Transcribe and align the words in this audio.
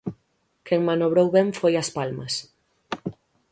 Quen 0.65 0.81
manobrou 0.89 1.27
ben 1.35 1.47
foi 1.59 1.73
As 1.81 1.89
Palmas. 1.97 2.33